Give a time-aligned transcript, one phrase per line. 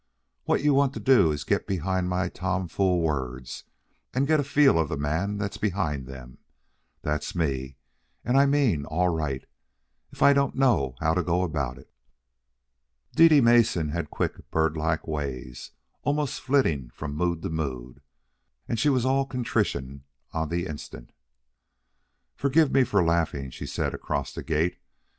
[0.45, 3.65] What you want to do is get behind my tomfool words
[4.15, 6.39] and get a feel of the man that's behind them.
[7.03, 7.77] That's me,
[8.25, 9.45] and I mean all right,
[10.11, 11.93] if I don't know how to go about it."
[13.15, 15.69] Dede Mason had quick, birdlike ways,
[16.01, 18.01] almost flitting from mood to mood;
[18.67, 21.11] and she was all contrition on the instant.
[22.35, 24.79] "Forgive me for laughing," she said across the gate.